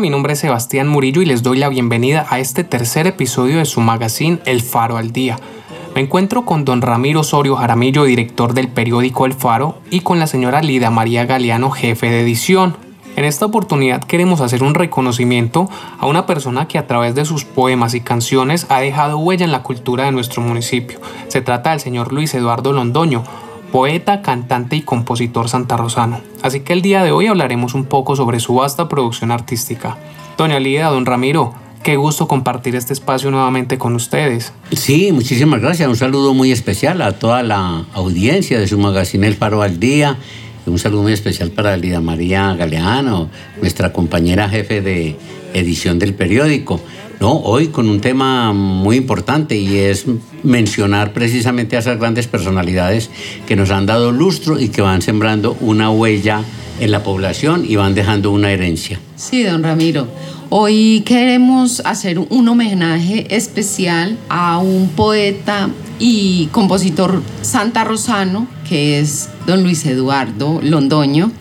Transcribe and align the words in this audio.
Mi 0.00 0.10
nombre 0.10 0.34
es 0.34 0.38
Sebastián 0.38 0.86
Murillo 0.86 1.22
y 1.22 1.26
les 1.26 1.42
doy 1.42 1.58
la 1.58 1.68
bienvenida 1.68 2.24
a 2.30 2.38
este 2.38 2.62
tercer 2.62 3.08
episodio 3.08 3.58
de 3.58 3.64
su 3.64 3.80
magazine 3.80 4.38
El 4.44 4.62
Faro 4.62 4.96
al 4.96 5.12
Día. 5.12 5.36
Me 5.96 6.02
encuentro 6.02 6.44
con 6.44 6.64
don 6.64 6.82
Ramiro 6.82 7.20
Osorio 7.20 7.56
Jaramillo, 7.56 8.04
director 8.04 8.54
del 8.54 8.68
periódico 8.68 9.26
El 9.26 9.34
Faro, 9.34 9.78
y 9.90 10.00
con 10.00 10.20
la 10.20 10.28
señora 10.28 10.62
Lida 10.62 10.90
María 10.90 11.24
Galeano, 11.24 11.70
jefe 11.70 12.10
de 12.10 12.20
edición. 12.20 12.76
En 13.16 13.24
esta 13.24 13.46
oportunidad 13.46 14.04
queremos 14.04 14.40
hacer 14.40 14.62
un 14.62 14.74
reconocimiento 14.74 15.68
a 15.98 16.06
una 16.06 16.26
persona 16.26 16.68
que 16.68 16.78
a 16.78 16.86
través 16.86 17.16
de 17.16 17.24
sus 17.24 17.44
poemas 17.44 17.94
y 17.94 18.00
canciones 18.00 18.66
ha 18.68 18.78
dejado 18.78 19.18
huella 19.18 19.44
en 19.44 19.52
la 19.52 19.64
cultura 19.64 20.04
de 20.04 20.12
nuestro 20.12 20.42
municipio. 20.42 21.00
Se 21.26 21.40
trata 21.40 21.70
del 21.70 21.80
señor 21.80 22.12
Luis 22.12 22.32
Eduardo 22.34 22.72
Londoño, 22.72 23.24
poeta, 23.72 24.22
cantante 24.22 24.76
y 24.76 24.82
compositor 24.82 25.48
santarrosano. 25.48 26.20
Así 26.42 26.60
que 26.60 26.72
el 26.72 26.82
día 26.82 27.02
de 27.02 27.12
hoy 27.12 27.26
hablaremos 27.26 27.74
un 27.74 27.84
poco 27.84 28.16
sobre 28.16 28.40
su 28.40 28.54
vasta 28.54 28.88
producción 28.88 29.30
artística. 29.30 29.96
Doña 30.36 30.60
Lida, 30.60 30.88
don 30.88 31.06
Ramiro, 31.06 31.54
qué 31.82 31.96
gusto 31.96 32.28
compartir 32.28 32.76
este 32.76 32.92
espacio 32.92 33.30
nuevamente 33.30 33.78
con 33.78 33.94
ustedes. 33.94 34.52
Sí, 34.72 35.12
muchísimas 35.12 35.60
gracias. 35.60 35.88
Un 35.88 35.96
saludo 35.96 36.34
muy 36.34 36.52
especial 36.52 37.02
a 37.02 37.12
toda 37.12 37.42
la 37.42 37.84
audiencia 37.94 38.58
de 38.60 38.68
su 38.68 38.78
magazine 38.78 39.26
El 39.26 39.34
Faro 39.34 39.62
al 39.62 39.80
Día. 39.80 40.16
Un 40.66 40.78
saludo 40.78 41.02
muy 41.02 41.12
especial 41.12 41.50
para 41.50 41.76
Lida 41.76 42.00
María 42.00 42.54
Galeano, 42.54 43.30
nuestra 43.60 43.92
compañera 43.92 44.48
jefe 44.48 44.82
de 44.82 45.16
edición 45.58 45.98
del 45.98 46.14
periódico. 46.14 46.80
No, 47.20 47.32
hoy 47.32 47.68
con 47.68 47.88
un 47.88 48.00
tema 48.00 48.52
muy 48.52 48.96
importante 48.96 49.56
y 49.56 49.76
es 49.78 50.06
mencionar 50.44 51.12
precisamente 51.12 51.76
a 51.76 51.80
esas 51.80 51.98
grandes 51.98 52.28
personalidades 52.28 53.10
que 53.46 53.56
nos 53.56 53.70
han 53.70 53.86
dado 53.86 54.12
lustro 54.12 54.60
y 54.60 54.68
que 54.68 54.82
van 54.82 55.02
sembrando 55.02 55.56
una 55.60 55.90
huella 55.90 56.44
en 56.80 56.90
la 56.90 57.02
población 57.02 57.64
y 57.66 57.76
van 57.76 57.94
dejando 57.94 58.30
una 58.30 58.52
herencia. 58.52 59.00
Sí, 59.16 59.42
don 59.42 59.62
Ramiro. 59.62 60.06
Hoy 60.50 61.02
queremos 61.04 61.82
hacer 61.84 62.18
un 62.18 62.48
homenaje 62.48 63.26
especial 63.36 64.16
a 64.28 64.58
un 64.58 64.88
poeta 64.88 65.68
y 65.98 66.46
compositor 66.52 67.22
santarrosano 67.42 68.46
que 68.68 69.00
es 69.00 69.28
don 69.46 69.62
Luis 69.62 69.84
Eduardo 69.84 70.60
Londoño, 70.62 71.32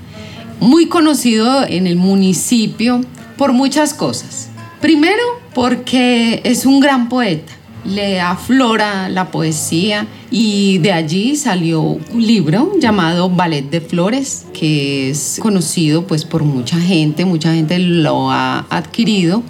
muy 0.60 0.88
conocido 0.88 1.66
en 1.66 1.88
el 1.88 1.96
municipio 1.96 3.02
por 3.38 3.54
muchas 3.54 3.94
cosas. 3.94 4.50
Primero, 4.82 5.24
porque 5.54 6.42
es 6.44 6.66
un 6.66 6.80
gran 6.80 7.10
poeta, 7.10 7.54
le 7.86 8.20
aflora 8.20 9.10
la 9.10 9.32
poesía 9.32 10.06
y 10.30 10.78
de 10.80 10.92
allí 10.92 11.36
salió 11.36 11.82
un 11.82 12.28
libro 12.28 12.74
llamado 12.80 13.30
Ballet 13.30 13.70
de 13.70 13.82
Flores, 13.82 14.46
que 14.54 15.10
es 15.10 15.40
conocido 15.42 16.06
pues 16.06 16.26
por 16.26 16.44
mucha 16.44 16.78
gente, 16.80 17.26
mucha 17.26 17.54
gente 17.54 17.80
lo 17.80 18.30
ha 18.30 18.66
adquirido 18.70 19.42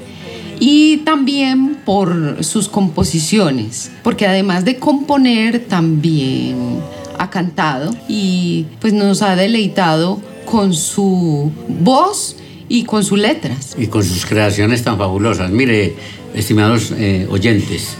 y 0.59 0.97
también 0.97 1.77
por 1.85 2.43
sus 2.43 2.69
composiciones, 2.69 3.91
porque 4.03 4.27
además 4.27 4.65
de 4.65 4.77
componer 4.77 5.65
también 5.67 6.79
ha 7.17 7.29
cantado 7.29 7.95
y 8.07 8.65
pues 8.79 8.93
nos 8.93 9.21
ha 9.21 9.35
deleitado 9.35 10.21
con 10.45 10.73
su 10.73 11.51
voz 11.67 12.37
y 12.69 12.83
con 12.83 13.03
sus 13.03 13.19
letras. 13.19 13.75
Y 13.77 13.87
con 13.87 14.03
sus 14.03 14.25
creaciones 14.25 14.83
tan 14.83 14.97
fabulosas. 14.97 15.51
Mire, 15.51 15.95
estimados 16.33 16.91
eh, 16.97 17.27
oyentes, 17.29 17.97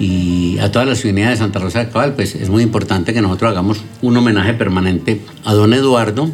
y 0.00 0.58
a 0.58 0.72
toda 0.72 0.84
la 0.84 0.94
ciudadanía 0.94 1.30
de 1.30 1.36
Santa 1.36 1.60
Rosa 1.60 1.84
de 1.84 1.90
Cabal, 1.90 2.14
pues 2.14 2.34
es 2.34 2.48
muy 2.48 2.62
importante 2.62 3.14
que 3.14 3.20
nosotros 3.20 3.52
hagamos 3.52 3.80
un 4.02 4.16
homenaje 4.16 4.54
permanente 4.54 5.20
a 5.44 5.54
don 5.54 5.72
Eduardo, 5.72 6.30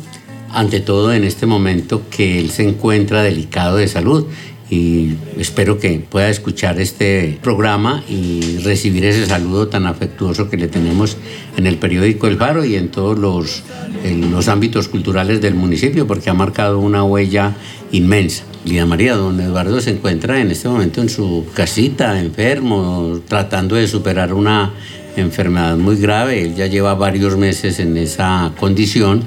ante 0.53 0.81
todo 0.81 1.13
en 1.13 1.25
este 1.25 1.47
momento 1.47 2.03
que 2.11 2.41
él 2.41 2.51
se 2.51 2.69
encuentra 2.69 3.23
delicado 3.23 3.77
de 3.77 3.87
salud 3.87 4.27
y 4.71 5.17
espero 5.37 5.79
que 5.79 5.99
pueda 5.99 6.31
escuchar 6.31 6.81
este 6.81 7.39
programa 7.43 8.05
y 8.09 8.59
recibir 8.59 9.05
ese 9.05 9.27
saludo 9.27 9.67
tan 9.67 9.85
afectuoso 9.87 10.49
que 10.49 10.57
le 10.57 10.69
tenemos 10.69 11.17
en 11.57 11.67
el 11.67 11.77
periódico 11.77 12.29
El 12.29 12.37
Faro 12.37 12.65
y 12.65 12.77
en 12.77 12.89
todos 12.89 13.19
los, 13.19 13.65
en 14.05 14.31
los 14.31 14.47
ámbitos 14.47 14.87
culturales 14.87 15.41
del 15.41 15.55
municipio 15.55 16.07
porque 16.07 16.31
ha 16.31 16.35
marcado 16.35 16.79
una 16.79 17.03
huella 17.03 17.57
inmensa. 17.91 18.45
Lina 18.65 18.87
María, 18.87 19.17
don 19.17 19.41
Eduardo 19.41 19.81
se 19.81 19.91
encuentra 19.91 20.41
en 20.41 20.53
este 20.53 20.69
momento 20.69 21.01
en 21.03 21.09
su 21.09 21.47
casita, 21.53 22.21
enfermo, 22.21 23.21
tratando 23.27 23.75
de 23.75 23.89
superar 23.89 24.33
una 24.33 24.73
enfermedad 25.17 25.77
muy 25.79 25.97
grave. 25.97 26.43
Él 26.43 26.55
ya 26.55 26.67
lleva 26.67 26.95
varios 26.95 27.37
meses 27.37 27.81
en 27.81 27.97
esa 27.97 28.53
condición 28.61 29.25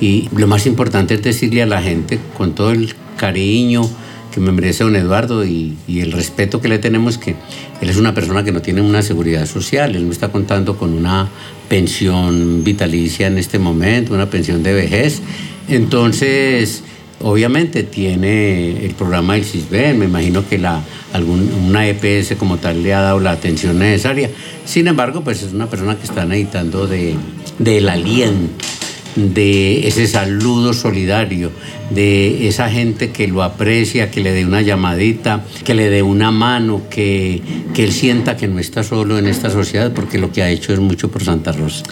y 0.00 0.28
lo 0.36 0.46
más 0.46 0.66
importante 0.66 1.14
es 1.14 1.22
decirle 1.22 1.62
a 1.62 1.66
la 1.66 1.80
gente 1.80 2.18
con 2.36 2.54
todo 2.54 2.72
el 2.72 2.94
cariño, 3.16 3.88
que 4.36 4.42
me 4.42 4.52
merece 4.52 4.84
don 4.84 4.94
Eduardo 4.94 5.46
y, 5.46 5.78
el 5.88 6.12
respeto 6.12 6.60
que 6.60 6.68
le 6.68 6.78
tenemos, 6.78 7.16
que 7.16 7.34
él 7.80 7.88
es 7.88 7.96
una 7.96 8.12
persona 8.12 8.44
que 8.44 8.52
no 8.52 8.60
tiene 8.60 8.82
una 8.82 9.00
seguridad 9.00 9.46
social, 9.46 9.96
él 9.96 10.04
no 10.04 10.12
está 10.12 10.28
contando 10.28 10.76
con 10.76 10.92
una 10.92 11.30
pensión 11.70 12.62
vitalicia 12.62 13.28
en 13.28 13.38
este 13.38 13.58
momento, 13.58 14.12
una 14.12 14.28
pensión 14.28 14.62
de 14.62 14.74
vejez. 14.74 15.22
Entonces, 15.70 16.82
obviamente 17.22 17.82
tiene 17.82 18.84
el 18.84 18.92
programa 18.92 19.36
del 19.36 19.46
CISBEN, 19.46 20.00
me 20.00 20.04
imagino 20.04 20.46
que 20.46 20.58
la, 20.58 20.82
algún, 21.14 21.50
una 21.66 21.88
EPS 21.88 22.34
como 22.36 22.58
tal 22.58 22.82
le 22.82 22.92
ha 22.92 23.00
dado 23.00 23.20
la 23.20 23.30
atención 23.30 23.78
necesaria. 23.78 24.28
Sin 24.66 24.86
embargo, 24.86 25.24
pues 25.24 25.42
es 25.44 25.54
una 25.54 25.70
persona 25.70 25.96
que 25.96 26.04
está 26.04 26.26
necesitando 26.26 26.86
de, 26.86 27.14
del 27.58 27.88
aliento 27.88 28.75
de 29.16 29.88
ese 29.88 30.06
saludo 30.06 30.72
solidario, 30.72 31.50
de 31.90 32.48
esa 32.48 32.68
gente 32.68 33.10
que 33.10 33.26
lo 33.26 33.42
aprecia, 33.42 34.10
que 34.10 34.20
le 34.20 34.32
dé 34.32 34.44
una 34.44 34.62
llamadita, 34.62 35.44
que 35.64 35.74
le 35.74 35.90
dé 35.90 36.02
una 36.02 36.30
mano, 36.30 36.82
que, 36.90 37.42
que 37.74 37.84
él 37.84 37.92
sienta 37.92 38.36
que 38.36 38.46
no 38.46 38.58
está 38.58 38.82
solo 38.82 39.18
en 39.18 39.26
esta 39.26 39.50
sociedad, 39.50 39.92
porque 39.92 40.18
lo 40.18 40.32
que 40.32 40.42
ha 40.42 40.50
hecho 40.50 40.72
es 40.72 40.80
mucho 40.80 41.10
por 41.10 41.24
Santa 41.24 41.52
Rosa. 41.52 41.82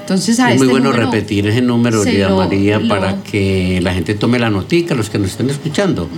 Entonces, 0.00 0.40
a 0.40 0.52
es 0.52 0.58
muy 0.58 0.68
este 0.68 0.80
bueno 0.80 0.92
repetir 0.92 1.46
ese 1.46 1.60
número, 1.60 2.02
Lida 2.02 2.34
María, 2.34 2.80
para 2.88 3.22
que 3.22 3.80
la 3.82 3.92
gente 3.92 4.14
tome 4.14 4.38
la 4.38 4.48
notica, 4.48 4.94
los 4.94 5.10
que 5.10 5.18
nos 5.18 5.32
estén 5.32 5.50
escuchando. 5.50 6.08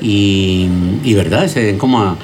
Y, 0.00 0.68
y 1.02 1.14
verdad, 1.14 1.48
se 1.48 1.60
den 1.60 1.76
como 1.76 2.00
a, 2.00 2.16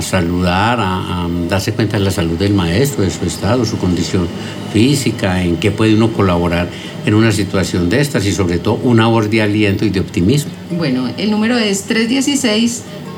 saludar, 0.00 0.78
a, 0.80 1.28
darse 1.48 1.72
cuenta 1.72 1.98
de 1.98 2.04
la 2.04 2.10
salud 2.10 2.38
del 2.38 2.54
maestro, 2.54 3.02
de 3.02 3.10
su 3.10 3.24
estado, 3.24 3.64
su 3.64 3.78
condición 3.78 4.28
física, 4.72 5.42
en 5.42 5.56
qué 5.56 5.70
puede 5.70 5.94
uno 5.94 6.12
colaborar 6.12 6.68
en 7.04 7.14
una 7.14 7.32
situación 7.32 7.88
de 7.88 8.00
estas 8.00 8.26
y 8.26 8.32
sobre 8.32 8.58
todo 8.58 8.80
una 8.82 9.06
voz 9.06 9.30
de 9.30 9.42
aliento 9.42 9.84
y 9.84 9.90
de 9.90 10.00
optimismo. 10.00 10.50
Bueno, 10.70 11.08
el 11.16 11.30
número 11.30 11.56
es 11.56 11.88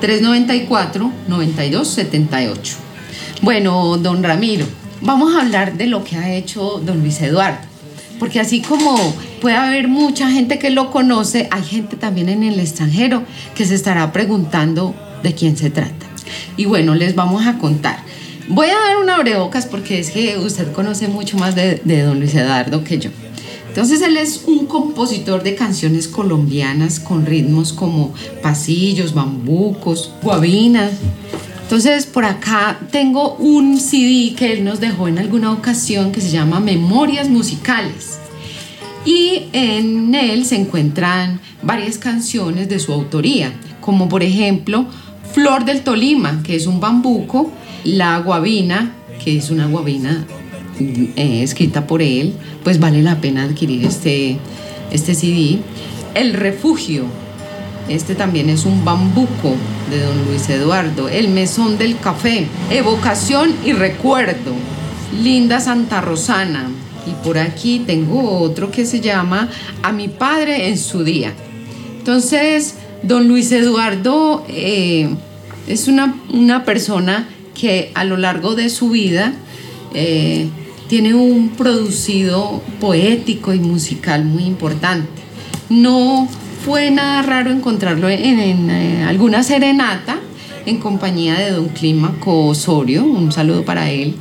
316-394-9278. 0.00 2.76
Bueno, 3.40 3.96
don 3.98 4.22
Ramiro, 4.22 4.66
vamos 5.00 5.34
a 5.34 5.42
hablar 5.42 5.76
de 5.76 5.86
lo 5.86 6.04
que 6.04 6.16
ha 6.16 6.34
hecho 6.34 6.82
don 6.84 7.00
Luis 7.00 7.20
Eduardo, 7.22 7.60
porque 8.18 8.40
así 8.40 8.60
como 8.60 8.96
puede 9.40 9.56
haber 9.56 9.88
mucha 9.88 10.30
gente 10.30 10.58
que 10.58 10.70
lo 10.70 10.90
conoce, 10.90 11.48
hay 11.50 11.62
gente 11.62 11.96
también 11.96 12.28
en 12.28 12.42
el 12.42 12.58
extranjero 12.58 13.22
que 13.54 13.64
se 13.64 13.74
estará 13.74 14.12
preguntando 14.12 14.94
de 15.22 15.34
quién 15.34 15.56
se 15.56 15.70
trata. 15.70 16.07
Y 16.56 16.64
bueno, 16.66 16.94
les 16.94 17.14
vamos 17.14 17.46
a 17.46 17.58
contar. 17.58 17.98
Voy 18.48 18.68
a 18.68 18.78
dar 18.78 18.96
una 19.02 19.16
abrebocas 19.16 19.66
porque 19.66 19.98
es 19.98 20.10
que 20.10 20.38
usted 20.38 20.72
conoce 20.72 21.08
mucho 21.08 21.36
más 21.36 21.54
de, 21.54 21.82
de 21.84 22.02
don 22.02 22.18
Luis 22.18 22.34
Eduardo 22.34 22.82
que 22.82 22.98
yo. 22.98 23.10
Entonces 23.68 24.00
él 24.02 24.16
es 24.16 24.44
un 24.46 24.66
compositor 24.66 25.42
de 25.42 25.54
canciones 25.54 26.08
colombianas 26.08 26.98
con 26.98 27.26
ritmos 27.26 27.72
como 27.72 28.14
pasillos, 28.42 29.14
bambucos, 29.14 30.10
guabinas. 30.22 30.92
Entonces 31.62 32.06
por 32.06 32.24
acá 32.24 32.80
tengo 32.90 33.34
un 33.34 33.78
CD 33.78 34.34
que 34.34 34.52
él 34.52 34.64
nos 34.64 34.80
dejó 34.80 35.06
en 35.06 35.18
alguna 35.18 35.52
ocasión 35.52 36.10
que 36.10 36.20
se 36.20 36.30
llama 36.30 36.58
Memorias 36.58 37.28
Musicales. 37.28 38.18
Y 39.04 39.44
en 39.52 40.14
él 40.14 40.44
se 40.44 40.56
encuentran 40.56 41.40
varias 41.62 41.98
canciones 41.98 42.68
de 42.68 42.78
su 42.78 42.92
autoría, 42.92 43.52
como 43.80 44.08
por 44.08 44.22
ejemplo 44.22 44.86
Flor 45.32 45.64
del 45.64 45.82
Tolima, 45.82 46.42
que 46.42 46.56
es 46.56 46.66
un 46.66 46.80
bambuco, 46.80 47.50
La 47.84 48.18
Guabina, 48.18 48.92
que 49.22 49.36
es 49.36 49.50
una 49.50 49.66
guabina 49.66 50.24
eh, 50.80 51.42
escrita 51.42 51.86
por 51.86 52.02
él, 52.02 52.34
pues 52.64 52.78
vale 52.78 53.02
la 53.02 53.20
pena 53.20 53.44
adquirir 53.44 53.84
este, 53.84 54.38
este 54.90 55.14
CD. 55.14 55.58
El 56.14 56.34
Refugio, 56.34 57.04
este 57.88 58.14
también 58.14 58.48
es 58.48 58.64
un 58.64 58.84
bambuco 58.84 59.54
de 59.90 60.00
don 60.00 60.26
Luis 60.26 60.48
Eduardo. 60.48 61.08
El 61.08 61.28
Mesón 61.28 61.78
del 61.78 61.98
Café, 61.98 62.46
Evocación 62.70 63.54
y 63.64 63.72
Recuerdo. 63.72 64.52
Linda 65.22 65.60
Santa 65.60 66.00
Rosana. 66.00 66.70
Y 67.06 67.24
por 67.24 67.38
aquí 67.38 67.82
tengo 67.86 68.40
otro 68.40 68.70
que 68.70 68.84
se 68.84 69.00
llama 69.00 69.48
A 69.82 69.92
mi 69.92 70.08
padre 70.08 70.68
en 70.68 70.78
su 70.78 71.02
día. 71.04 71.32
Entonces, 71.98 72.74
don 73.02 73.28
Luis 73.28 73.52
Eduardo 73.52 74.44
eh, 74.48 75.08
es 75.66 75.88
una, 75.88 76.16
una, 76.32 76.64
persona 76.64 77.28
que 77.54 77.90
a 77.94 78.04
lo 78.04 78.16
largo 78.16 78.54
de 78.54 78.70
su 78.70 78.90
vida 78.90 79.34
eh, 79.94 80.48
tiene 80.88 81.14
un 81.14 81.50
producido 81.50 82.62
poético 82.80 83.52
y 83.52 83.58
musical 83.58 84.24
muy 84.24 84.44
importante. 84.44 85.08
No 85.68 86.28
fue 86.64 86.90
nada 86.90 87.22
raro 87.22 87.50
encontrarlo 87.50 88.08
en, 88.08 88.70
eh, 88.70 89.04
alguna 89.04 89.42
serenata 89.42 90.18
en 90.66 90.78
compañía 90.78 91.38
de 91.38 91.52
don 91.52 91.68
Clímaco 91.68 92.46
Osorio, 92.46 93.04
un 93.04 93.32
saludo 93.32 93.64
para 93.64 93.90
él, 93.90 94.14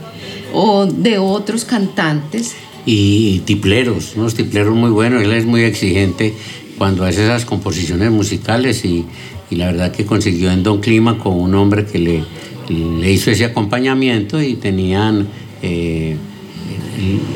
o 0.53 0.85
de 0.85 1.17
otros 1.17 1.65
cantantes. 1.65 2.55
Y 2.85 3.39
tipleros, 3.39 4.13
unos 4.15 4.33
tipleros 4.33 4.73
muy 4.75 4.89
buenos, 4.89 5.23
él 5.23 5.33
es 5.33 5.45
muy 5.45 5.63
exigente 5.63 6.33
cuando 6.77 7.05
hace 7.05 7.23
esas 7.23 7.45
composiciones 7.45 8.11
musicales 8.11 8.85
y, 8.85 9.05
la 9.51 9.67
verdad 9.67 9.91
que 9.91 10.05
consiguió 10.05 10.51
en 10.51 10.61
Don 10.61 10.81
Clímaco 10.81 11.29
un 11.29 11.55
hombre 11.55 11.85
que 11.85 11.99
le, 11.99 12.23
le 12.69 13.11
hizo 13.11 13.31
ese 13.31 13.45
acompañamiento 13.45 14.41
y 14.41 14.55
tenían 14.55 15.27
eh, 15.61 16.17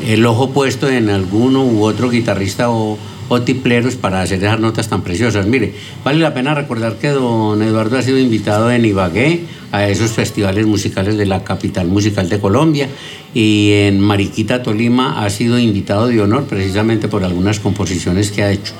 el, 0.06 0.26
ojo 0.26 0.50
puesto 0.50 0.88
en 0.88 1.08
alguno 1.08 1.64
u 1.64 1.84
otro 1.84 2.10
guitarrista 2.10 2.70
o, 2.70 2.98
o 3.28 3.40
tipleros 3.42 3.94
para 3.94 4.20
hacer 4.20 4.42
esas 4.44 4.60
notas 4.60 4.88
tan 4.88 5.02
preciosas. 5.02 5.46
Mire, 5.46 5.72
vale 6.04 6.18
la 6.18 6.34
pena 6.34 6.54
recordar 6.54 6.96
que 6.96 7.08
don 7.08 7.62
Eduardo 7.62 7.96
ha 7.96 8.02
sido 8.02 8.18
invitado 8.18 8.70
en 8.70 8.84
Ibagué 8.84 9.44
a 9.70 9.88
esos 9.88 10.10
festivales 10.10 10.66
musicales 10.66 11.16
de 11.16 11.24
la 11.24 11.44
capital 11.44 11.86
musical 11.86 12.28
de 12.28 12.38
Colombia 12.38 12.88
y 13.32 13.70
en 13.72 14.00
Mariquita, 14.00 14.62
Tolima, 14.62 15.24
ha 15.24 15.30
sido 15.30 15.58
invitado 15.58 16.08
de 16.08 16.20
honor 16.20 16.44
precisamente 16.44 17.08
por 17.08 17.24
algunas 17.24 17.58
composiciones 17.58 18.30
que 18.30 18.42
ha 18.42 18.52
hecho. 18.52 18.74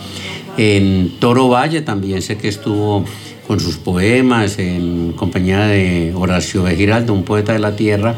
En 0.56 1.18
Toro 1.18 1.48
Valle 1.48 1.80
también 1.80 2.20
sé 2.22 2.36
que 2.36 2.48
estuvo 2.48 3.04
con 3.46 3.60
sus 3.60 3.76
poemas 3.76 4.58
en 4.58 5.12
compañía 5.12 5.66
de 5.66 6.12
Horacio 6.14 6.62
de 6.64 6.76
Giraldo, 6.76 7.14
un 7.14 7.24
poeta 7.24 7.52
de 7.52 7.58
la 7.58 7.74
tierra, 7.74 8.16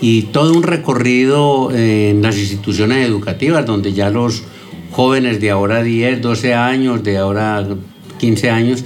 y 0.00 0.22
todo 0.22 0.52
un 0.52 0.62
recorrido 0.62 1.70
en 1.74 2.22
las 2.22 2.36
instituciones 2.36 3.06
educativas 3.06 3.64
donde 3.64 3.92
ya 3.92 4.10
los 4.10 4.44
jóvenes 4.90 5.40
de 5.40 5.50
ahora 5.50 5.82
10, 5.82 6.20
12 6.20 6.54
años, 6.54 7.02
de 7.02 7.16
ahora 7.16 7.66
15 8.18 8.50
años, 8.50 8.84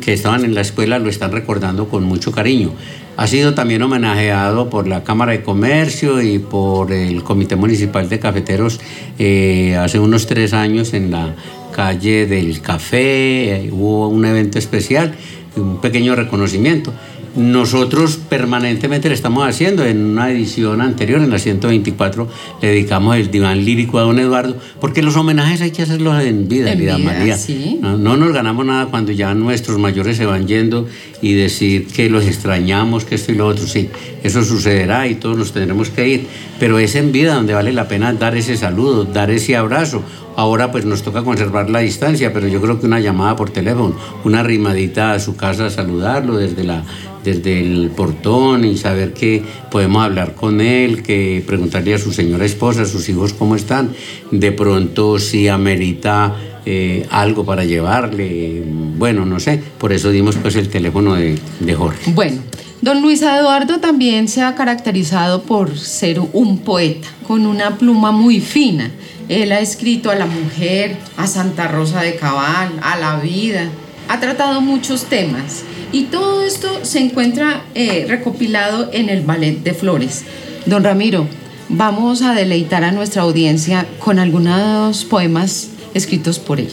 que 0.00 0.12
estaban 0.12 0.44
en 0.44 0.54
la 0.54 0.60
escuela, 0.60 0.98
lo 0.98 1.08
están 1.08 1.32
recordando 1.32 1.88
con 1.88 2.04
mucho 2.04 2.32
cariño. 2.32 2.72
Ha 3.20 3.26
sido 3.26 3.52
también 3.52 3.82
homenajeado 3.82 4.70
por 4.70 4.88
la 4.88 5.04
Cámara 5.04 5.32
de 5.32 5.42
Comercio 5.42 6.22
y 6.22 6.38
por 6.38 6.90
el 6.90 7.22
Comité 7.22 7.54
Municipal 7.54 8.08
de 8.08 8.18
Cafeteros 8.18 8.80
eh, 9.18 9.76
hace 9.76 9.98
unos 9.98 10.26
tres 10.26 10.54
años 10.54 10.94
en 10.94 11.10
la 11.10 11.34
calle 11.70 12.24
del 12.24 12.62
Café. 12.62 13.56
Eh, 13.56 13.70
hubo 13.70 14.08
un 14.08 14.24
evento 14.24 14.58
especial, 14.58 15.12
un 15.54 15.82
pequeño 15.82 16.16
reconocimiento 16.16 16.94
nosotros 17.36 18.18
permanentemente 18.28 19.08
le 19.08 19.14
estamos 19.14 19.48
haciendo. 19.48 19.84
En 19.84 20.04
una 20.04 20.30
edición 20.30 20.80
anterior, 20.80 21.20
en 21.20 21.30
la 21.30 21.38
124, 21.38 22.28
le 22.60 22.68
dedicamos 22.68 23.16
el 23.16 23.30
diván 23.30 23.64
lírico 23.64 23.98
a 23.98 24.02
don 24.02 24.18
Eduardo, 24.18 24.56
porque 24.80 25.02
los 25.02 25.16
homenajes 25.16 25.60
hay 25.60 25.70
que 25.70 25.82
hacerlos 25.82 26.22
en 26.22 26.48
vida, 26.48 26.72
en 26.72 27.04
María. 27.04 27.38
No, 27.80 27.96
no, 27.96 28.16
nos 28.16 28.32
ganamos 28.32 28.66
nada 28.66 28.86
cuando 28.86 29.12
ya 29.12 29.34
nuestros 29.34 29.78
mayores 29.78 30.16
se 30.16 30.26
van 30.26 30.46
yendo 30.46 30.86
y 31.22 31.34
decir 31.34 31.86
que 31.86 32.10
los 32.10 32.26
extrañamos, 32.26 33.04
que 33.04 33.14
esto 33.14 33.32
y 33.32 33.36
lo 33.36 33.46
otro. 33.46 33.66
Sí, 33.66 33.88
eso 34.22 34.44
sucederá 34.44 35.06
y 35.06 35.14
todos 35.14 35.36
nos 35.36 35.52
tendremos 35.52 35.90
que 35.90 36.08
ir, 36.08 36.26
pero 36.58 36.78
es 36.78 36.94
en 36.94 37.12
vida 37.12 37.34
donde 37.34 37.54
vale 37.54 37.72
la 37.72 37.88
pena 37.88 38.12
dar 38.12 38.36
ese 38.36 38.56
saludo, 38.56 39.04
dar 39.04 39.30
ese 39.30 39.56
abrazo. 39.56 40.02
Ahora 40.36 40.72
pues 40.72 40.84
nos 40.84 41.02
toca 41.02 41.22
conservar 41.22 41.70
la 41.70 41.80
distancia, 41.80 42.32
pero 42.32 42.48
yo 42.48 42.60
creo 42.60 42.80
que 42.80 42.86
una 42.86 43.00
llamada 43.00 43.36
por 43.36 43.50
teléfono, 43.50 43.94
una 44.24 44.42
rimadita 44.42 45.12
a 45.12 45.20
su 45.20 45.36
casa 45.36 45.66
a 45.66 45.70
saludarlo 45.70 46.36
desde 46.36 46.64
la 46.64 46.84
desde 47.24 47.60
el 47.60 47.90
portón 47.90 48.64
y 48.64 48.76
saber 48.76 49.12
que 49.12 49.42
podemos 49.70 50.02
hablar 50.02 50.34
con 50.34 50.60
él, 50.60 51.02
que 51.02 51.42
preguntarle 51.46 51.94
a 51.94 51.98
su 51.98 52.12
señora 52.12 52.44
esposa, 52.44 52.82
a 52.82 52.86
sus 52.86 53.08
hijos 53.08 53.32
cómo 53.32 53.56
están, 53.56 53.90
de 54.30 54.52
pronto 54.52 55.18
si 55.18 55.48
amerita 55.48 56.34
eh, 56.64 57.06
algo 57.10 57.44
para 57.44 57.64
llevarle, 57.64 58.62
bueno, 58.96 59.26
no 59.26 59.40
sé, 59.40 59.62
por 59.78 59.92
eso 59.92 60.10
dimos 60.10 60.36
pues 60.36 60.56
el 60.56 60.68
teléfono 60.68 61.14
de, 61.14 61.38
de 61.60 61.74
Jorge. 61.74 62.12
Bueno, 62.12 62.40
don 62.80 63.02
Luis 63.02 63.22
Eduardo 63.22 63.80
también 63.80 64.28
se 64.28 64.42
ha 64.42 64.54
caracterizado 64.54 65.42
por 65.42 65.78
ser 65.78 66.20
un 66.32 66.58
poeta, 66.58 67.08
con 67.26 67.46
una 67.46 67.76
pluma 67.76 68.12
muy 68.12 68.40
fina. 68.40 68.90
Él 69.28 69.52
ha 69.52 69.60
escrito 69.60 70.10
a 70.10 70.14
la 70.14 70.26
mujer, 70.26 70.96
a 71.16 71.26
Santa 71.26 71.68
Rosa 71.68 72.02
de 72.02 72.16
Cabal, 72.16 72.72
a 72.82 72.98
la 72.98 73.16
vida, 73.20 73.68
ha 74.08 74.18
tratado 74.18 74.60
muchos 74.60 75.04
temas 75.04 75.62
y 75.92 76.04
todo 76.04 76.42
esto 76.44 76.84
se 76.84 76.98
encuentra 76.98 77.62
eh, 77.74 78.06
recopilado 78.08 78.90
en 78.92 79.08
el 79.08 79.22
Ballet 79.22 79.62
de 79.62 79.72
Flores. 79.72 80.24
Don 80.66 80.82
Ramiro, 80.82 81.26
vamos 81.68 82.22
a 82.22 82.34
deleitar 82.34 82.82
a 82.82 82.90
nuestra 82.90 83.22
audiencia 83.22 83.86
con 84.00 84.18
algunos 84.18 85.04
poemas 85.04 85.70
escritos 85.94 86.40
por 86.40 86.58
él. 86.58 86.70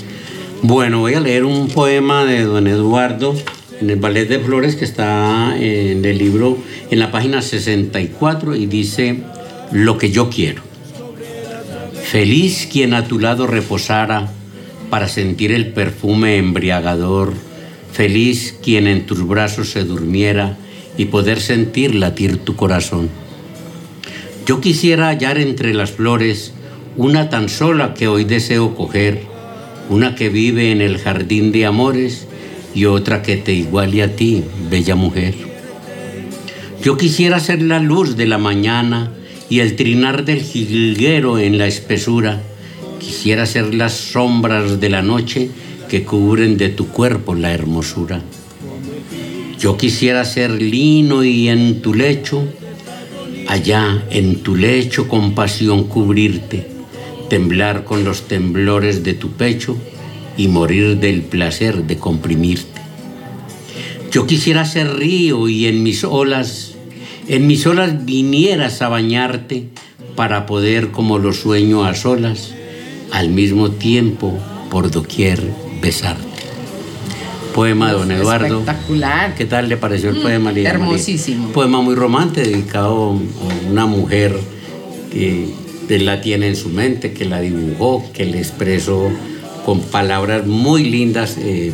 Bueno, 0.63 0.99
voy 0.99 1.13
a 1.13 1.19
leer 1.19 1.45
un 1.45 1.67
poema 1.67 2.25
de 2.25 2.43
don 2.43 2.65
Eduardo 2.67 3.35
en 3.81 3.89
el 3.89 3.97
Ballet 3.97 4.27
de 4.27 4.39
Flores 4.39 4.75
que 4.75 4.85
está 4.85 5.55
en 5.57 6.03
el 6.05 6.17
libro 6.17 6.57
en 6.89 6.99
la 6.99 7.11
página 7.11 7.41
64 7.41 8.55
y 8.55 8.65
dice 8.65 9.21
Lo 9.71 9.97
que 9.97 10.11
yo 10.11 10.29
quiero. 10.29 10.61
Feliz 12.03 12.67
quien 12.71 12.93
a 12.93 13.07
tu 13.07 13.19
lado 13.19 13.47
reposara 13.47 14.31
para 14.89 15.07
sentir 15.07 15.51
el 15.51 15.67
perfume 15.73 16.37
embriagador 16.37 17.33
Feliz 17.97 18.55
quien 18.61 18.85
en 18.85 19.07
tus 19.07 19.27
brazos 19.27 19.71
se 19.71 19.83
durmiera 19.83 20.55
y 20.99 21.05
poder 21.05 21.41
sentir 21.41 21.95
latir 21.95 22.37
tu 22.37 22.55
corazón. 22.55 23.09
Yo 24.45 24.61
quisiera 24.61 25.07
hallar 25.07 25.39
entre 25.39 25.73
las 25.73 25.93
flores 25.93 26.53
una 26.95 27.31
tan 27.31 27.49
sola 27.49 27.95
que 27.95 28.07
hoy 28.07 28.23
deseo 28.23 28.75
coger, 28.75 29.23
una 29.89 30.13
que 30.13 30.29
vive 30.29 30.71
en 30.71 30.81
el 30.81 30.99
jardín 30.99 31.51
de 31.51 31.65
amores 31.65 32.26
y 32.73 32.85
otra 32.85 33.21
que 33.21 33.37
te 33.37 33.53
iguale 33.53 34.03
a 34.03 34.15
ti, 34.15 34.43
bella 34.69 34.95
mujer. 34.95 35.35
Yo 36.83 36.97
quisiera 36.97 37.39
ser 37.39 37.61
la 37.61 37.79
luz 37.79 38.15
de 38.15 38.27
la 38.27 38.37
mañana 38.37 39.11
y 39.49 39.59
el 39.59 39.75
trinar 39.75 40.25
del 40.25 40.41
jilguero 40.41 41.39
en 41.39 41.57
la 41.57 41.67
espesura. 41.67 42.41
Quisiera 42.99 43.45
ser 43.45 43.73
las 43.73 43.93
sombras 43.93 44.79
de 44.79 44.89
la 44.89 45.01
noche 45.01 45.49
que 45.89 46.03
cubren 46.03 46.57
de 46.57 46.69
tu 46.69 46.87
cuerpo 46.87 47.33
la 47.33 47.53
hermosura. 47.53 48.21
Yo 49.59 49.75
quisiera 49.75 50.23
ser 50.23 50.61
lino 50.61 51.23
y 51.23 51.49
en 51.49 51.81
tu 51.81 51.93
lecho, 51.93 52.43
allá 53.47 54.03
en 54.11 54.43
tu 54.43 54.55
lecho 54.55 55.07
con 55.07 55.33
pasión 55.33 55.85
cubrirte, 55.85 56.67
temblar 57.29 57.83
con 57.83 58.03
los 58.03 58.27
temblores 58.27 59.03
de 59.03 59.13
tu 59.13 59.31
pecho 59.31 59.77
y 60.37 60.47
morir 60.47 60.99
del 60.99 61.23
placer 61.23 61.83
de 61.83 61.97
comprimirte. 61.97 62.81
Yo 64.11 64.25
quisiera 64.25 64.63
ser 64.65 64.95
río 64.95 65.49
y 65.49 65.67
en 65.67 65.83
mis 65.83 66.03
olas, 66.03 66.75
en 67.27 67.47
mis 67.47 67.65
olas 67.65 68.05
vinieras 68.05 68.81
a 68.81 68.87
bañarte 68.87 69.67
para 70.15 70.45
poder 70.45 70.91
como 70.91 71.19
lo 71.19 71.33
sueño 71.33 71.83
a 71.83 71.93
solas, 71.93 72.53
al 73.11 73.29
mismo 73.29 73.71
tiempo 73.71 74.37
por 74.69 74.91
doquier 74.91 75.41
besarte. 75.81 76.25
Poema 77.53 77.87
de 77.87 77.93
don 77.93 78.11
Eduardo. 78.11 78.59
Espectacular. 78.59 79.35
¿Qué 79.35 79.45
tal 79.45 79.67
le 79.67 79.77
pareció 79.77 80.09
el 80.11 80.17
mm, 80.17 80.21
poema, 80.21 80.51
Lidia 80.51 80.69
Hermosísimo. 80.69 81.49
Poema 81.49 81.81
muy 81.81 81.95
romántico, 81.95 82.47
dedicado 82.47 83.13
a 83.13 83.69
una 83.69 83.87
mujer 83.87 84.37
que 85.11 85.53
él 85.89 86.05
la 86.05 86.21
tiene 86.21 86.47
en 86.47 86.55
su 86.55 86.69
mente, 86.69 87.13
que 87.13 87.25
la 87.25 87.41
dibujó, 87.41 88.03
que 88.13 88.25
le 88.25 88.37
expresó 88.37 89.11
con 89.67 89.81
palabras 89.81 90.47
muy 90.47 90.85
lindas 90.85 91.37
eh, 91.37 91.73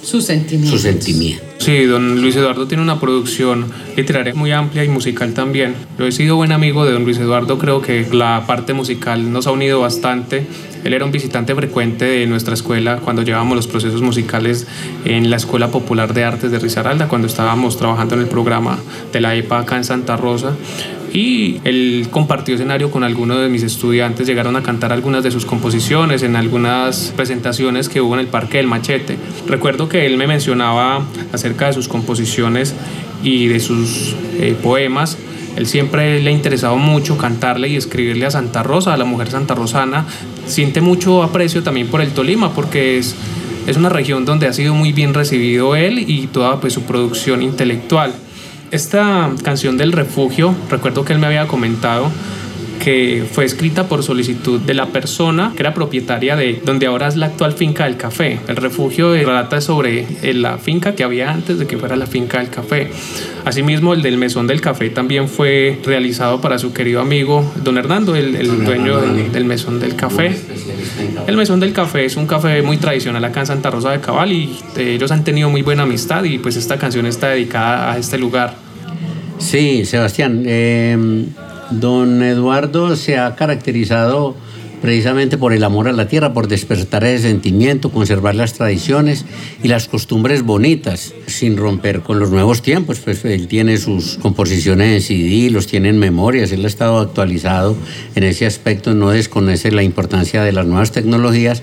sus 0.00 0.26
sentimientos. 0.26 0.70
Su 0.70 0.86
sentimiento. 0.86 1.42
Sí, 1.58 1.82
don 1.82 2.22
Luis 2.22 2.36
Eduardo 2.36 2.68
tiene 2.68 2.84
una 2.84 3.00
producción 3.00 3.66
literaria 3.96 4.32
muy 4.32 4.52
amplia 4.52 4.84
y 4.84 4.88
musical 4.88 5.34
también. 5.34 5.74
Yo 5.98 6.06
he 6.06 6.12
sido 6.12 6.36
buen 6.36 6.52
amigo 6.52 6.84
de 6.84 6.92
don 6.92 7.02
Luis 7.02 7.18
Eduardo, 7.18 7.58
creo 7.58 7.82
que 7.82 8.06
la 8.12 8.44
parte 8.46 8.74
musical 8.74 9.32
nos 9.32 9.48
ha 9.48 9.50
unido 9.50 9.80
bastante. 9.80 10.46
Él 10.84 10.94
era 10.94 11.04
un 11.04 11.10
visitante 11.10 11.52
frecuente 11.56 12.04
de 12.04 12.28
nuestra 12.28 12.54
escuela 12.54 12.98
cuando 12.98 13.22
llevábamos 13.22 13.56
los 13.56 13.66
procesos 13.66 14.02
musicales 14.02 14.68
en 15.04 15.28
la 15.28 15.34
Escuela 15.34 15.72
Popular 15.72 16.14
de 16.14 16.22
Artes 16.22 16.52
de 16.52 16.60
Risaralda, 16.60 17.08
cuando 17.08 17.26
estábamos 17.26 17.76
trabajando 17.76 18.14
en 18.14 18.20
el 18.20 18.28
programa 18.28 18.78
de 19.12 19.20
la 19.20 19.34
EPA 19.34 19.58
acá 19.58 19.76
en 19.76 19.82
Santa 19.82 20.16
Rosa 20.16 20.52
y 21.16 21.62
él 21.64 22.08
compartió 22.10 22.54
escenario 22.54 22.90
con 22.90 23.02
algunos 23.02 23.40
de 23.40 23.48
mis 23.48 23.62
estudiantes, 23.62 24.26
llegaron 24.26 24.54
a 24.54 24.62
cantar 24.62 24.92
algunas 24.92 25.24
de 25.24 25.30
sus 25.30 25.46
composiciones 25.46 26.22
en 26.22 26.36
algunas 26.36 27.14
presentaciones 27.16 27.88
que 27.88 28.02
hubo 28.02 28.12
en 28.12 28.20
el 28.20 28.26
Parque 28.26 28.58
del 28.58 28.66
Machete. 28.66 29.16
Recuerdo 29.46 29.88
que 29.88 30.04
él 30.04 30.18
me 30.18 30.26
mencionaba 30.26 31.06
acerca 31.32 31.68
de 31.68 31.72
sus 31.72 31.88
composiciones 31.88 32.74
y 33.22 33.46
de 33.46 33.60
sus 33.60 34.14
eh, 34.38 34.54
poemas 34.62 35.16
Él 35.56 35.66
siempre 35.66 36.20
le 36.20 36.28
ha 36.28 36.32
interesado 36.34 36.76
mucho 36.76 37.16
cantarle 37.16 37.68
y 37.68 37.76
escribirle 37.76 38.26
a 38.26 38.30
Santa 38.30 38.62
Rosa, 38.62 38.92
a 38.92 38.98
la 38.98 39.06
mujer 39.06 39.30
santarrosana. 39.30 40.04
Siente 40.44 40.82
mucho 40.82 41.22
aprecio 41.22 41.62
también 41.62 41.86
por 41.86 42.02
el 42.02 42.10
Tolima 42.10 42.52
porque 42.52 42.98
es, 42.98 43.16
es 43.66 43.78
una 43.78 43.88
región 43.88 44.26
donde 44.26 44.48
ha 44.48 44.52
sido 44.52 44.74
muy 44.74 44.92
bien 44.92 45.14
recibido 45.14 45.76
él 45.76 45.98
y 45.98 46.26
toda 46.26 46.60
pues, 46.60 46.74
su 46.74 46.82
producción 46.82 47.40
intelectual. 47.40 48.12
Esta 48.70 49.30
canción 49.44 49.76
del 49.76 49.92
refugio, 49.92 50.54
recuerdo 50.68 51.04
que 51.04 51.12
él 51.12 51.20
me 51.20 51.26
había 51.26 51.46
comentado, 51.46 52.10
que 52.78 53.24
fue 53.30 53.44
escrita 53.44 53.88
por 53.88 54.02
solicitud 54.02 54.60
de 54.60 54.74
la 54.74 54.86
persona 54.86 55.52
que 55.54 55.62
era 55.62 55.74
propietaria 55.74 56.36
de 56.36 56.60
donde 56.64 56.86
ahora 56.86 57.08
es 57.08 57.16
la 57.16 57.26
actual 57.26 57.52
finca 57.52 57.84
del 57.84 57.96
café. 57.96 58.38
El 58.48 58.56
refugio 58.56 59.12
relata 59.14 59.60
sobre 59.60 60.06
eh, 60.22 60.34
la 60.34 60.58
finca 60.58 60.94
que 60.94 61.04
había 61.04 61.30
antes 61.30 61.58
de 61.58 61.66
que 61.66 61.76
fuera 61.76 61.96
la 61.96 62.06
finca 62.06 62.38
del 62.38 62.48
café. 62.48 62.90
Asimismo, 63.44 63.94
el 63.94 64.02
del 64.02 64.18
mesón 64.18 64.46
del 64.46 64.60
café 64.60 64.90
también 64.90 65.28
fue 65.28 65.78
realizado 65.84 66.40
para 66.40 66.58
su 66.58 66.72
querido 66.72 67.00
amigo 67.00 67.52
don 67.62 67.78
Hernando, 67.78 68.14
el, 68.16 68.64
dueño 68.64 69.00
del, 69.00 69.44
mesón 69.44 69.80
del 69.80 69.96
café. 69.96 70.34
El 71.26 71.36
mesón 71.36 71.60
del 71.60 71.72
café 71.72 72.04
es 72.04 72.16
un 72.16 72.26
café 72.26 72.62
muy 72.62 72.76
tradicional 72.76 73.24
acá 73.24 73.40
en 73.40 73.46
Santa 73.46 73.70
Rosa 73.70 73.90
de 73.90 74.00
Cabal 74.00 74.32
y 74.32 74.56
eh, 74.76 74.94
ellos 74.94 75.10
han 75.10 75.24
tenido 75.24 75.50
muy 75.50 75.62
buena 75.62 75.84
amistad 75.84 76.24
y 76.24 76.38
pues 76.38 76.56
esta 76.56 76.78
canción 76.78 77.06
está 77.06 77.28
dedicada 77.28 77.92
a 77.92 77.98
este 77.98 78.18
lugar. 78.18 78.54
Sí, 79.38 79.84
Sebastián. 79.84 80.42
Eh 80.46 81.26
Don 81.70 82.22
Eduardo 82.22 82.96
se 82.96 83.18
ha 83.18 83.34
caracterizado 83.34 84.36
precisamente 84.80 85.38
por 85.38 85.52
el 85.52 85.64
amor 85.64 85.88
a 85.88 85.92
la 85.92 86.06
tierra, 86.06 86.32
por 86.32 86.48
despertar 86.48 87.04
ese 87.04 87.28
sentimiento, 87.28 87.90
conservar 87.90 88.34
las 88.34 88.52
tradiciones 88.52 89.24
y 89.62 89.68
las 89.68 89.88
costumbres 89.88 90.42
bonitas, 90.42 91.14
sin 91.26 91.56
romper 91.56 92.02
con 92.02 92.18
los 92.18 92.30
nuevos 92.30 92.62
tiempos. 92.62 93.00
Pues 93.00 93.24
él 93.24 93.48
tiene 93.48 93.78
sus 93.78 94.18
composiciones 94.18 94.94
en 94.94 95.02
CD, 95.02 95.50
los 95.50 95.66
tiene 95.66 95.88
en 95.88 95.98
memorias, 95.98 96.52
él 96.52 96.64
ha 96.64 96.68
estado 96.68 96.98
actualizado 96.98 97.76
en 98.14 98.24
ese 98.24 98.46
aspecto, 98.46 98.94
no 98.94 99.10
desconoce 99.10 99.72
la 99.72 99.82
importancia 99.82 100.42
de 100.42 100.52
las 100.52 100.66
nuevas 100.66 100.92
tecnologías, 100.92 101.62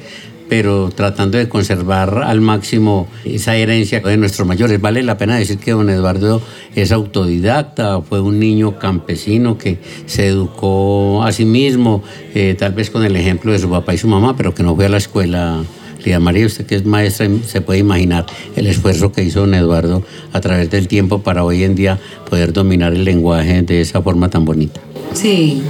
pero 0.49 0.89
tratando 0.95 1.37
de 1.37 1.49
conservar 1.49 2.23
al 2.23 2.41
máximo 2.41 3.07
esa 3.25 3.55
herencia 3.55 3.99
de 3.99 4.17
nuestros 4.17 4.47
mayores. 4.47 4.79
Vale 4.79 5.03
la 5.03 5.17
pena 5.17 5.37
decir 5.37 5.57
que 5.57 5.71
don 5.71 5.89
Eduardo 5.89 6.41
es 6.75 6.91
autodidacta, 6.91 8.01
fue 8.01 8.21
un 8.21 8.39
niño 8.39 8.77
campesino 8.79 9.57
que 9.57 9.79
se 10.05 10.27
educó 10.27 11.23
a 11.23 11.31
sí 11.31 11.45
mismo, 11.45 12.03
eh, 12.33 12.55
tal 12.57 12.73
vez 12.73 12.89
con 12.89 13.03
el 13.03 13.15
ejemplo 13.15 13.51
de 13.51 13.59
su 13.59 13.69
papá 13.69 13.93
y 13.93 13.97
su 13.97 14.07
mamá, 14.07 14.35
pero 14.35 14.53
que 14.53 14.63
no 14.63 14.75
fue 14.75 14.85
a 14.85 14.89
la 14.89 14.97
escuela. 14.97 15.63
Lía 16.03 16.19
María, 16.19 16.45
usted 16.45 16.65
que 16.65 16.75
es 16.75 16.85
maestra, 16.85 17.29
se 17.47 17.61
puede 17.61 17.79
imaginar 17.79 18.25
el 18.57 18.67
esfuerzo 18.67 19.13
que 19.13 19.23
hizo 19.23 19.41
don 19.41 19.53
Eduardo 19.53 20.03
a 20.33 20.41
través 20.41 20.69
del 20.69 20.89
tiempo 20.89 21.19
para 21.19 21.45
hoy 21.45 21.63
en 21.63 21.75
día 21.75 21.97
poder 22.29 22.51
dominar 22.51 22.93
el 22.93 23.05
lenguaje 23.05 23.61
de 23.61 23.79
esa 23.79 24.01
forma 24.01 24.29
tan 24.29 24.43
bonita. 24.43 24.81
Sí, 25.13 25.61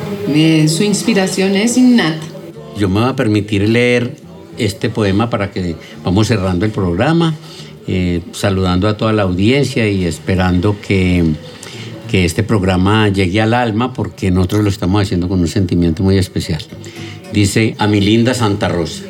su 0.67 0.83
inspiración 0.83 1.55
es 1.55 1.77
innata. 1.77 2.25
Yo 2.77 2.89
me 2.89 3.01
voy 3.01 3.09
a 3.09 3.15
permitir 3.15 3.69
leer 3.69 4.22
este 4.57 4.89
poema 4.89 5.29
para 5.29 5.51
que 5.51 5.75
vamos 6.03 6.27
cerrando 6.27 6.65
el 6.65 6.71
programa, 6.71 7.35
eh, 7.87 8.21
saludando 8.31 8.87
a 8.87 8.97
toda 8.97 9.13
la 9.13 9.23
audiencia 9.23 9.89
y 9.89 10.05
esperando 10.05 10.79
que, 10.81 11.23
que 12.09 12.25
este 12.25 12.43
programa 12.43 13.09
llegue 13.09 13.41
al 13.41 13.53
alma 13.53 13.93
porque 13.93 14.31
nosotros 14.31 14.63
lo 14.63 14.69
estamos 14.69 15.01
haciendo 15.01 15.27
con 15.27 15.39
un 15.39 15.47
sentimiento 15.47 16.03
muy 16.03 16.17
especial. 16.17 16.61
Dice 17.33 17.75
a 17.79 17.87
mi 17.87 17.99
linda 17.99 18.33
Santa 18.33 18.67
Rosa. 18.67 19.03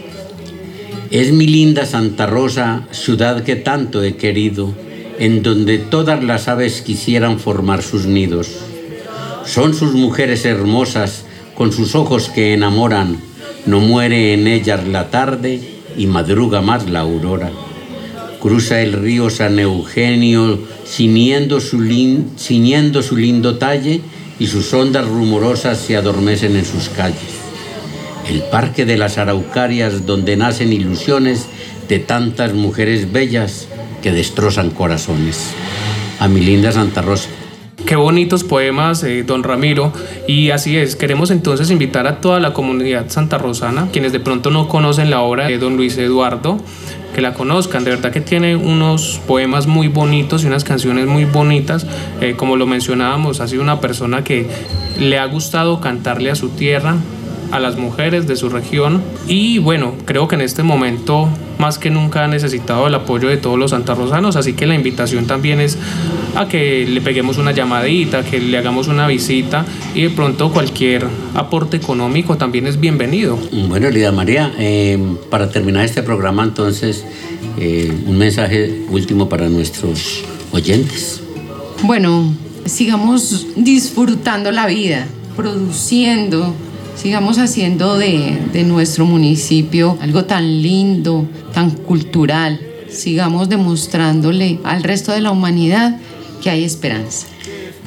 Es 1.11 1.31
mi 1.31 1.45
linda 1.45 1.85
Santa 1.85 2.25
Rosa, 2.25 2.87
ciudad 2.91 3.43
que 3.43 3.55
tanto 3.55 4.01
he 4.01 4.15
querido, 4.15 4.73
en 5.19 5.43
donde 5.43 5.77
todas 5.77 6.23
las 6.23 6.47
aves 6.47 6.81
quisieran 6.81 7.39
formar 7.39 7.83
sus 7.83 8.05
nidos. 8.05 8.49
Son 9.45 9.73
sus 9.73 9.93
mujeres 9.93 10.45
hermosas, 10.45 11.25
con 11.55 11.71
sus 11.71 11.93
ojos 11.95 12.29
que 12.29 12.53
enamoran, 12.53 13.17
no 13.65 13.79
muere 13.79 14.33
en 14.33 14.47
ellas 14.47 14.87
la 14.87 15.09
tarde 15.09 15.61
y 15.97 16.07
madruga 16.07 16.61
más 16.61 16.89
la 16.89 17.01
aurora. 17.01 17.51
Cruza 18.41 18.81
el 18.81 18.93
río 18.93 19.29
San 19.29 19.57
Eugenio 19.59 20.59
ciñendo 20.85 21.61
su, 21.61 21.77
su 21.77 23.17
lindo 23.17 23.57
talle 23.57 24.01
y 24.39 24.47
sus 24.47 24.73
ondas 24.73 25.07
rumorosas 25.07 25.77
se 25.77 25.95
adormecen 25.95 26.57
en 26.57 26.65
sus 26.65 26.89
calles. 26.89 27.43
El 28.29 28.41
parque 28.43 28.85
de 28.85 28.97
las 28.97 29.17
araucarias 29.17 30.05
donde 30.05 30.35
nacen 30.35 30.73
ilusiones 30.73 31.47
de 31.87 31.99
tantas 31.99 32.53
mujeres 32.53 33.11
bellas 33.11 33.67
que 34.01 34.11
destrozan 34.11 34.71
corazones. 34.71 35.51
A 36.19 36.27
mi 36.27 36.41
linda 36.41 36.71
Santa 36.71 37.01
Rosa. 37.01 37.29
Qué 37.85 37.97
bonitos 37.97 38.45
poemas, 38.45 39.03
eh, 39.03 39.23
don 39.23 39.43
Ramiro. 39.43 39.91
Y 40.25 40.51
así 40.51 40.77
es, 40.77 40.95
queremos 40.95 41.31
entonces 41.31 41.69
invitar 41.69 42.07
a 42.07 42.21
toda 42.21 42.39
la 42.39 42.53
comunidad 42.53 43.09
santarrosana, 43.09 43.89
quienes 43.91 44.13
de 44.13 44.21
pronto 44.21 44.51
no 44.51 44.69
conocen 44.69 45.09
la 45.09 45.19
obra 45.19 45.47
de 45.47 45.57
don 45.57 45.75
Luis 45.75 45.97
Eduardo, 45.97 46.57
que 47.13 47.21
la 47.21 47.33
conozcan. 47.33 47.83
De 47.83 47.91
verdad 47.91 48.11
que 48.11 48.21
tiene 48.21 48.55
unos 48.55 49.19
poemas 49.27 49.67
muy 49.67 49.89
bonitos 49.89 50.43
y 50.43 50.47
unas 50.47 50.63
canciones 50.63 51.07
muy 51.07 51.25
bonitas. 51.25 51.85
Eh, 52.21 52.35
como 52.37 52.55
lo 52.55 52.65
mencionábamos, 52.65 53.41
ha 53.41 53.49
sido 53.49 53.61
una 53.61 53.81
persona 53.81 54.23
que 54.23 54.47
le 54.97 55.19
ha 55.19 55.25
gustado 55.25 55.81
cantarle 55.81 56.31
a 56.31 56.35
su 56.35 56.49
tierra, 56.49 56.95
a 57.53 57.59
las 57.59 57.77
mujeres 57.77 58.27
de 58.27 58.35
su 58.35 58.49
región 58.49 59.03
y 59.27 59.59
bueno, 59.59 59.93
creo 60.05 60.27
que 60.27 60.33
en 60.33 60.41
este 60.41 60.63
momento 60.63 61.29
más 61.59 61.77
que 61.77 61.91
nunca 61.91 62.23
ha 62.23 62.27
necesitado 62.27 62.87
el 62.87 62.95
apoyo 62.95 63.29
de 63.29 63.37
todos 63.37 63.59
los 63.59 63.71
santarrosanos, 63.71 64.35
así 64.35 64.53
que 64.53 64.65
la 64.65 64.73
invitación 64.73 65.27
también 65.27 65.61
es 65.61 65.77
a 66.35 66.47
que 66.47 66.87
le 66.87 66.99
peguemos 66.99 67.37
una 67.37 67.51
llamadita, 67.51 68.23
que 68.23 68.39
le 68.39 68.57
hagamos 68.57 68.87
una 68.87 69.05
visita 69.05 69.65
y 69.93 70.01
de 70.01 70.09
pronto 70.09 70.51
cualquier 70.51 71.05
aporte 71.35 71.77
económico 71.77 72.37
también 72.37 72.65
es 72.65 72.79
bienvenido. 72.79 73.37
Bueno, 73.69 73.87
Lida 73.91 74.11
María, 74.11 74.51
eh, 74.57 74.97
para 75.29 75.51
terminar 75.51 75.85
este 75.85 76.01
programa 76.01 76.43
entonces, 76.43 77.05
eh, 77.59 77.93
un 78.07 78.17
mensaje 78.17 78.81
último 78.89 79.29
para 79.29 79.47
nuestros 79.47 80.23
oyentes. 80.51 81.21
Bueno, 81.83 82.33
sigamos 82.65 83.45
disfrutando 83.55 84.51
la 84.51 84.65
vida, 84.65 85.05
produciendo, 85.35 86.55
sigamos 86.95 87.37
haciendo 87.37 87.97
de, 87.97 88.37
de, 88.51 88.63
nuestro 88.63 89.05
municipio 89.05 89.97
algo 90.01 90.25
tan 90.25 90.61
lindo, 90.61 91.27
tan 91.53 91.71
cultural, 91.71 92.59
sigamos 92.89 93.49
demostrándole 93.49 94.59
al 94.63 94.83
resto 94.83 95.11
de 95.11 95.21
la 95.21 95.31
humanidad 95.31 95.97
que 96.41 96.49
hay 96.49 96.63
esperanza. 96.63 97.27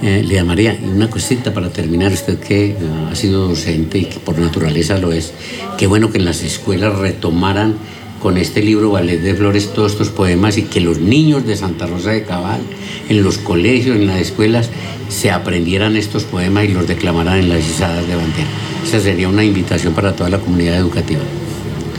Eh, 0.02 0.42
María, 0.44 0.78
una 0.84 1.08
cosita 1.08 1.54
para 1.54 1.70
terminar, 1.70 2.12
usted 2.12 2.38
que 2.38 2.66
eh, 2.66 2.76
ha 3.10 3.14
sido 3.14 3.48
docente 3.48 3.98
y 3.98 4.04
que 4.04 4.18
por 4.18 4.38
naturaleza 4.38 4.98
lo 4.98 5.10
es, 5.12 5.32
qué 5.78 5.86
bueno 5.86 6.10
que 6.10 6.18
en 6.18 6.26
las 6.26 6.42
escuelas 6.42 6.98
retomaran 6.98 7.76
con 8.20 8.36
este 8.36 8.62
libro 8.62 8.90
Ballet 8.90 9.20
de 9.20 9.34
Flores 9.34 9.72
todos 9.72 9.92
estos 9.92 10.08
poemas 10.08 10.58
y 10.58 10.62
que 10.62 10.80
los 10.80 10.98
niños 10.98 11.46
de 11.46 11.56
Santa 11.56 11.86
Rosa 11.86 12.10
de 12.10 12.24
Cabal, 12.24 12.60
en 13.08 13.22
los 13.22 13.38
colegios, 13.38 13.96
en 13.96 14.06
las 14.06 14.20
escuelas, 14.20 14.70
se 15.08 15.30
aprendieran 15.30 15.96
estos 15.96 16.24
poemas 16.24 16.64
y 16.64 16.68
los 16.68 16.86
declamaran 16.86 17.38
en 17.38 17.48
las 17.48 17.60
izadas 17.60 18.06
de 18.06 18.16
bandera. 18.16 18.48
Esa 18.84 19.00
sería 19.00 19.28
una 19.28 19.44
invitación 19.44 19.94
para 19.94 20.14
toda 20.14 20.30
la 20.30 20.38
comunidad 20.38 20.76
educativa. 20.76 21.22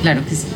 Claro 0.02 0.22
que 0.28 0.36
sí. 0.36 0.48